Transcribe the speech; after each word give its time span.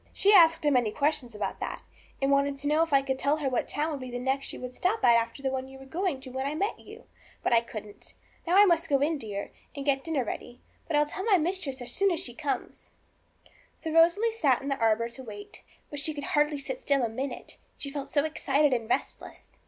She 0.13 0.33
asked 0.33 0.65
a 0.65 0.71
many 0.71 0.89
questions 0.91 1.35
about 1.35 1.59
that, 1.59 1.83
and 2.19 2.31
wanted 2.31 2.57
to 2.57 2.67
know 2.67 2.81
if 2.81 2.91
I 2.91 3.03
could 3.03 3.19
tell 3.19 3.37
her 3.37 3.47
what 3.47 3.67
town 3.67 3.91
would 3.91 3.99
be 3.99 4.09
the 4.09 4.17
next 4.17 4.51
you 4.51 4.59
would 4.61 4.73
stop 4.73 5.03
at 5.05 5.15
after 5.15 5.43
the 5.43 5.51
one 5.51 5.67
you 5.67 5.77
were 5.77 5.85
going 5.85 6.19
to 6.21 6.31
when 6.31 6.47
I 6.47 6.55
met 6.55 6.79
you; 6.79 7.03
but 7.43 7.53
I 7.53 7.61
couldn't. 7.61 8.15
Now 8.47 8.57
I 8.57 8.65
must 8.65 8.89
go 8.89 8.97
in, 8.99 9.19
dear, 9.19 9.51
and 9.75 9.85
get 9.85 10.03
dinner 10.03 10.23
ready; 10.23 10.59
but 10.87 10.95
I'll 10.95 11.05
tell 11.05 11.23
my 11.25 11.37
mistress 11.37 11.83
as 11.83 11.91
soon 11.91 12.09
as 12.09 12.19
she 12.19 12.33
comes.' 12.33 12.89
So 13.77 13.91
Rosalie 13.91 14.31
sat 14.31 14.55
down 14.55 14.63
in 14.63 14.69
the 14.69 14.79
arbour 14.83 15.07
to 15.09 15.23
wait. 15.23 15.61
But 15.91 15.99
she 15.99 16.15
could 16.15 16.23
hardly 16.33 16.57
sit 16.57 16.81
still 16.81 17.03
a 17.03 17.07
minute, 17.09 17.59
she 17.77 17.91
felt 17.91 18.09
so 18.09 18.25
excited 18.25 18.73
and 18.73 18.89
restless. 18.89 19.49